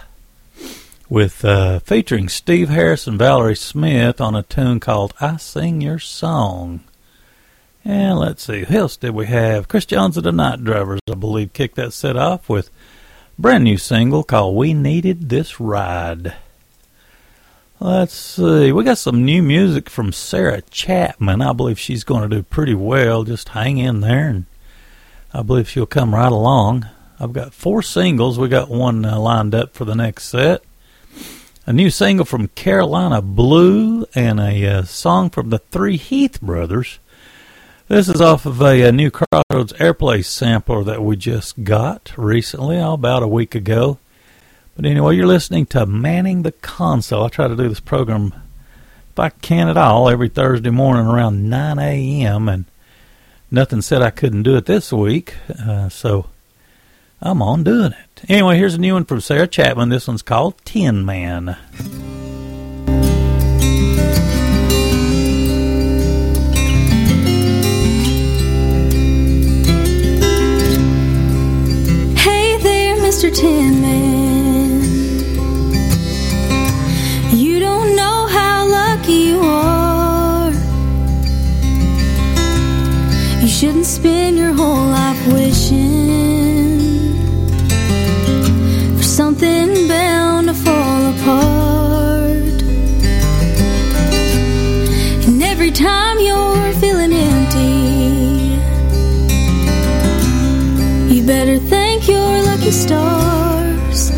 with 1.10 1.44
uh, 1.44 1.80
featuring 1.80 2.30
Steve 2.30 2.70
Harris 2.70 3.08
and 3.08 3.18
Valerie 3.18 3.56
Smith 3.56 4.22
on 4.22 4.36
a 4.36 4.44
tune 4.44 4.80
called 4.80 5.16
I 5.20 5.38
Sing 5.38 5.82
Your 5.82 5.98
Song. 5.98 6.82
And 7.84 8.20
let's 8.20 8.44
see, 8.44 8.66
who 8.66 8.78
else 8.78 8.98
did 8.98 9.16
we 9.16 9.26
have? 9.26 9.68
Chris 9.68 9.88
Jones 9.88 10.16
of 10.16 10.26
the 10.26 10.32
Night 10.32 10.64
Drivers, 10.64 11.00
I 11.10 11.16
believe, 11.16 11.54
kicked 11.54 11.78
that 11.78 11.92
set 11.94 12.18
off 12.18 12.50
with 12.50 12.70
brand 13.38 13.66
new 13.66 13.78
single 13.78 14.24
called 14.24 14.56
We 14.56 14.74
Needed 14.74 15.30
This 15.30 15.60
Ride. 15.60 16.36
Let's 17.80 18.14
see. 18.14 18.72
We 18.72 18.84
got 18.86 18.98
some 18.98 19.26
new 19.26 19.44
music 19.44 19.90
from 19.90 20.14
Sarah 20.14 20.62
Chapman. 20.62 21.42
I 21.42 21.52
believe 21.52 21.78
she's 21.78 22.06
going 22.06 22.28
to 22.30 22.34
do 22.34 22.44
pretty 22.44 22.74
well. 22.74 23.24
Just 23.24 23.50
hang 23.50 23.78
in 23.78 24.00
there, 24.00 24.30
and 24.30 24.46
I 25.34 25.42
believe 25.42 25.70
she'll 25.70 25.86
come 25.86 26.16
right 26.16 26.32
along. 26.32 26.88
I've 27.20 27.34
got 27.34 27.54
four 27.54 27.82
singles. 27.82 28.40
We 28.40 28.48
got 28.48 28.70
one 28.70 29.04
uh, 29.04 29.20
lined 29.20 29.54
up 29.54 29.74
for 29.74 29.84
the 29.84 29.96
next 29.96 30.26
set. 30.26 30.64
A 31.66 31.74
new 31.74 31.90
single 31.90 32.26
from 32.26 32.48
Carolina 32.50 33.22
Blue 33.22 34.06
and 34.16 34.40
a 34.40 34.66
uh, 34.66 34.84
song 34.84 35.30
from 35.30 35.50
the 35.50 35.60
Three 35.60 35.98
Heath 35.98 36.40
Brothers. 36.40 37.00
This 37.88 38.10
is 38.10 38.20
off 38.20 38.48
of 38.48 38.64
a, 38.64 38.82
a 38.82 38.92
new 38.92 39.12
Crossroads 39.12 39.72
Airplay 39.74 40.26
sampler 40.26 40.84
that 40.86 41.04
we 41.04 41.16
just 41.16 41.64
got 41.64 42.12
recently, 42.18 42.80
about 42.80 43.22
a 43.22 43.28
week 43.28 43.54
ago. 43.54 44.00
But 44.76 44.88
anyway, 44.88 45.16
you're 45.16 45.28
listening 45.28 45.68
to 45.68 45.86
Manning 45.86 46.42
the 46.42 46.52
Console. 46.52 47.26
I 47.26 47.30
try 47.30 47.48
to 47.48 47.56
do 47.56 47.70
this 47.70 47.80
program, 47.80 48.34
if 49.12 49.20
I 49.20 49.30
can 49.30 49.70
at 49.70 49.78
all, 49.78 50.10
every 50.10 50.30
Thursday 50.30 50.72
morning 50.72 51.06
around 51.06 51.48
9 51.48 51.78
a.m. 51.78 52.50
And 52.50 52.66
nothing 53.52 53.84
said 53.84 54.02
I 54.02 54.10
couldn't 54.10 54.42
do 54.42 54.58
it 54.58 54.66
this 54.66 54.92
week, 54.92 55.36
uh, 55.64 55.90
so 55.90 56.26
I'm 57.22 57.44
on 57.44 57.64
doing 57.64 57.92
it. 57.92 58.24
Anyway, 58.28 58.58
here's 58.58 58.74
a 58.74 58.80
new 58.80 58.96
one 58.96 59.06
from 59.06 59.22
Sarah 59.22 59.46
Chapman. 59.46 59.90
This 59.90 60.08
one's 60.08 60.24
called 60.24 60.56
Tin 60.66 61.06
Man. 61.06 61.56
Mr. 73.26 73.36
Tin 73.42 73.82
Man. 73.82 74.82
You 77.36 77.60
don't 77.60 77.96
know 77.96 78.28
how 78.28 78.68
lucky 78.68 79.14
you 79.14 79.40
are. 79.42 80.52
You 83.42 83.48
shouldn't 83.48 83.88
spend 83.88 84.38
your 84.38 84.54
whole 84.54 84.90
life 85.00 85.28
wishing 85.34 87.16
for 88.96 89.04
something 89.04 89.88
bound 89.88 90.48
to 90.48 90.54
fall 90.54 91.06
apart. 91.16 92.62
And 95.28 95.42
every 95.42 95.72
time 95.72 96.20
you're 96.20 96.74
feeling 96.74 97.14
empty, 97.14 97.74
you 101.16 101.24
better 101.26 101.58
thank 101.58 101.85
your 102.08 102.44
lucky 102.44 102.72
stars. 102.72 104.12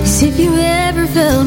'Cause 0.00 0.22
if 0.22 0.38
you 0.38 0.52
ever 0.56 1.06
felt 1.06 1.46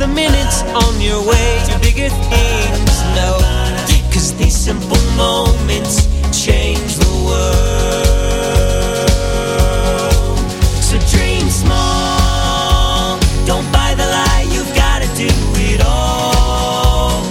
the 0.00 0.08
minutes 0.08 0.62
on 0.62 0.98
your 0.98 1.20
way 1.28 1.62
to 1.66 1.78
bigger 1.80 2.08
things. 2.08 3.02
No, 3.14 3.36
cause 4.10 4.34
these 4.38 4.56
simple 4.56 4.96
moments 5.14 6.08
change 6.32 6.96
the 6.96 7.12
world. 7.26 7.50
So 10.80 10.96
dream 11.14 11.50
small, 11.50 13.18
don't 13.44 13.70
buy 13.70 13.92
the 13.94 14.06
lie, 14.06 14.46
you've 14.50 14.74
gotta 14.74 15.06
do 15.16 15.28
it 15.68 15.82
all. 15.84 17.22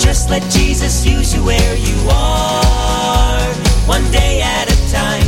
Just 0.00 0.30
let 0.30 0.42
Jesus 0.50 1.04
use 1.04 1.34
you 1.34 1.44
where 1.44 1.76
you 1.76 1.98
are, 2.08 3.44
one 3.86 4.10
day 4.10 4.40
at 4.40 4.72
a 4.72 4.90
time. 4.90 5.25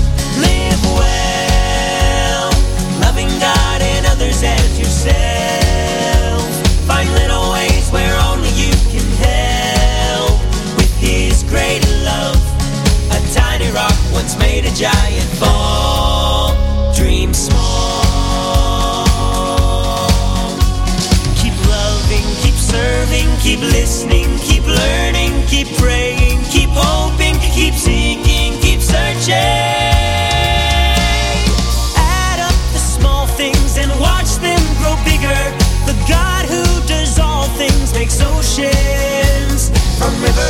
Run 40.08 40.22
River. 40.22 40.40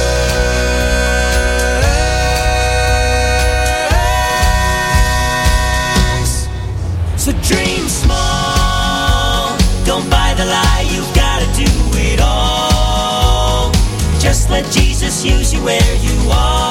So 7.17 7.33
dream 7.43 7.89
small. 7.89 9.57
Don't 9.85 10.09
buy 10.09 10.35
the 10.37 10.45
lie, 10.45 10.87
You 10.93 11.03
got 11.15 11.41
to 11.41 11.65
do 11.65 11.71
it 11.95 12.21
all. 12.21 13.73
Just 14.21 14.49
let 14.49 14.65
Jesus 14.71 15.25
use 15.25 15.53
you 15.53 15.61
where 15.65 15.95
you 15.97 16.31
are. 16.31 16.68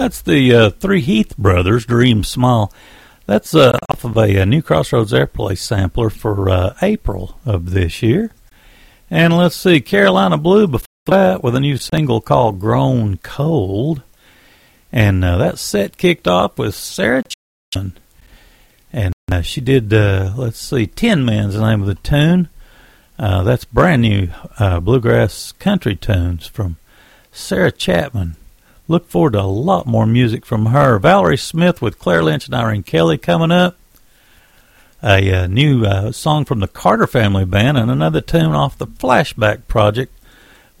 That's 0.00 0.22
the 0.22 0.54
uh, 0.54 0.70
Three 0.70 1.02
Heath 1.02 1.36
Brothers, 1.36 1.84
Dream 1.84 2.24
Small. 2.24 2.72
That's 3.26 3.54
uh, 3.54 3.78
off 3.90 4.02
of 4.02 4.16
a, 4.16 4.40
uh 4.40 4.46
New 4.46 4.62
Crossroads 4.62 5.12
Airplay 5.12 5.58
sampler 5.58 6.08
for 6.08 6.48
uh, 6.48 6.74
April 6.80 7.38
of 7.44 7.72
this 7.72 8.02
year. 8.02 8.30
And 9.10 9.36
let's 9.36 9.56
see, 9.56 9.82
Carolina 9.82 10.38
Blue 10.38 10.66
before 10.66 10.86
that 11.04 11.44
with 11.44 11.54
a 11.54 11.60
new 11.60 11.76
single 11.76 12.22
called 12.22 12.60
Grown 12.60 13.18
Cold. 13.18 14.02
And 14.90 15.22
uh, 15.22 15.36
that 15.36 15.58
set 15.58 15.98
kicked 15.98 16.26
off 16.26 16.56
with 16.56 16.74
Sarah 16.74 17.22
Chapman. 17.74 17.98
And 18.94 19.12
uh, 19.30 19.42
she 19.42 19.60
did, 19.60 19.92
uh, 19.92 20.32
let's 20.34 20.58
see, 20.58 20.86
Tin 20.86 21.26
Man's 21.26 21.56
the 21.56 21.60
name 21.60 21.82
of 21.82 21.86
the 21.86 21.94
tune. 21.96 22.48
That's 23.18 23.66
brand 23.66 24.00
new 24.00 24.30
bluegrass 24.58 25.52
country 25.52 25.94
tunes 25.94 26.46
from 26.46 26.78
Sarah 27.32 27.70
Chapman. 27.70 28.36
Look 28.90 29.08
forward 29.08 29.34
to 29.34 29.42
a 29.42 29.42
lot 29.42 29.86
more 29.86 30.04
music 30.04 30.44
from 30.44 30.66
her. 30.66 30.98
Valerie 30.98 31.36
Smith 31.36 31.80
with 31.80 32.00
Claire 32.00 32.24
Lynch 32.24 32.46
and 32.46 32.54
Irene 32.56 32.82
Kelly 32.82 33.18
coming 33.18 33.52
up. 33.52 33.76
A 35.00 35.32
uh, 35.32 35.46
new 35.46 35.86
uh, 35.86 36.10
song 36.10 36.44
from 36.44 36.58
the 36.58 36.66
Carter 36.66 37.06
Family 37.06 37.44
Band 37.44 37.78
and 37.78 37.88
another 37.88 38.20
tune 38.20 38.52
off 38.52 38.76
the 38.76 38.88
Flashback 38.88 39.68
project 39.68 40.12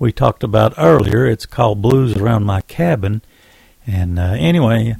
we 0.00 0.10
talked 0.10 0.42
about 0.42 0.74
earlier. 0.76 1.24
It's 1.24 1.46
called 1.46 1.82
Blues 1.82 2.16
Around 2.16 2.46
My 2.46 2.62
Cabin. 2.62 3.22
And 3.86 4.18
uh, 4.18 4.34
anyway, 4.36 4.96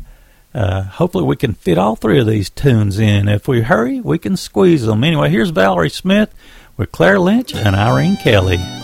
uh, 0.55 0.83
hopefully 0.83 1.25
we 1.25 1.35
can 1.35 1.55
fit 1.55 1.79
all 1.79 1.97
three 1.97 2.21
of 2.21 2.29
these 2.29 2.49
tunes 2.49 3.01
in. 3.01 3.27
If 3.27 3.49
we 3.49 3.63
hurry, 3.63 4.01
we 4.01 4.19
can 4.19 4.37
squeeze 4.37 4.87
them. 4.87 5.03
Anyway, 5.03 5.31
here's 5.31 5.51
Valerie 5.51 5.91
Smith 5.91 6.33
with 6.77 6.93
Claire 6.93 7.19
Lynch 7.19 7.57
and 7.57 7.75
Irene 7.75 8.19
Kelly. 8.19 8.80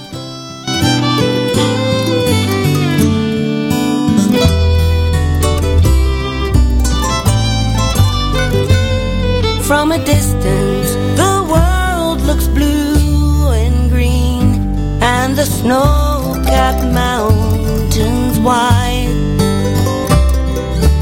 From 9.66 9.90
a 9.90 9.98
distance, 9.98 10.92
the 11.16 11.44
world 11.50 12.20
looks 12.20 12.46
blue 12.46 13.50
and 13.50 13.90
green, 13.90 14.62
and 15.02 15.36
the 15.36 15.44
snow 15.44 16.40
capped 16.46 16.84
mountains 16.84 18.38
white. 18.38 19.10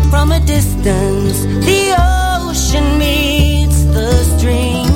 From 0.08 0.32
a 0.32 0.40
distance, 0.40 1.44
the 1.66 1.94
ocean 2.40 2.96
meets 2.96 3.84
the 3.84 4.24
stream, 4.38 4.88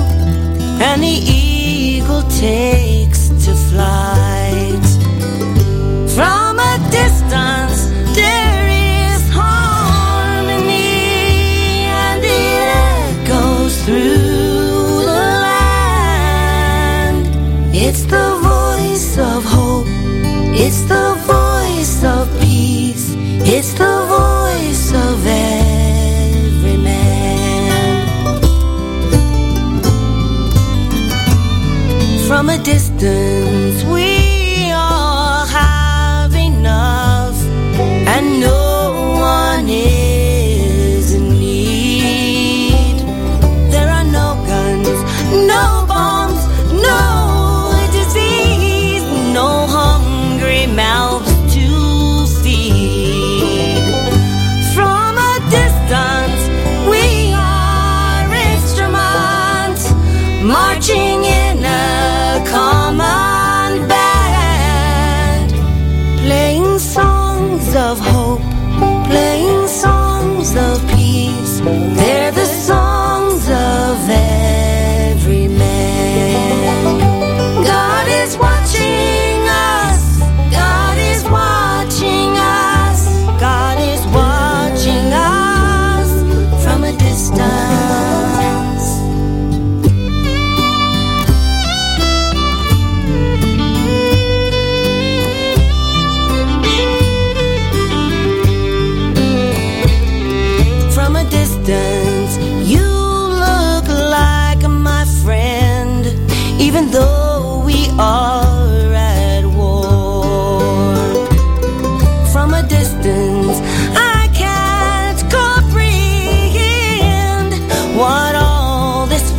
and 0.80 1.02
the 1.02 1.18
eagle 1.30 2.22
takes 2.40 2.87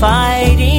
all 0.02 0.79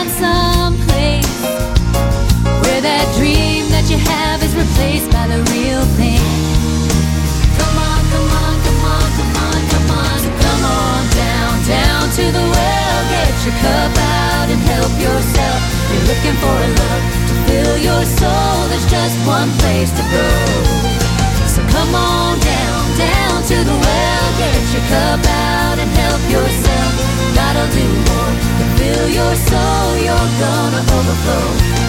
your 13.45 13.53
cup 13.57 13.97
out 13.97 14.49
and 14.53 14.61
help 14.69 14.93
yourself. 15.01 15.59
You're 15.89 16.07
looking 16.13 16.37
for 16.37 16.53
a 16.53 16.69
love 16.77 17.03
to 17.27 17.33
fill 17.49 17.77
your 17.77 18.03
soul. 18.05 18.69
There's 18.69 18.85
just 18.85 19.17
one 19.25 19.49
place 19.57 19.89
to 19.89 20.03
go. 20.13 20.27
So 21.49 21.61
come 21.73 21.95
on 21.95 22.37
down, 22.39 22.81
down 22.97 23.41
to 23.49 23.57
the 23.65 23.77
well. 23.81 24.27
Get 24.37 24.61
your 24.73 24.85
cup 24.93 25.25
out 25.25 25.77
and 25.81 25.89
help 25.89 26.21
yourself. 26.29 26.91
God'll 27.33 27.71
do 27.73 27.85
more 28.09 28.33
to 28.61 28.65
fill 28.77 29.09
your 29.09 29.33
soul. 29.35 29.89
You're 29.97 30.29
gonna 30.37 30.81
overflow. 30.93 31.80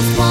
just 0.00 0.16
one. 0.16 0.27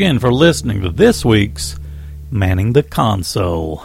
Again 0.00 0.18
for 0.18 0.32
listening 0.32 0.80
to 0.80 0.88
this 0.88 1.26
week's 1.26 1.78
Manning 2.30 2.72
the 2.72 2.82
Console. 2.82 3.84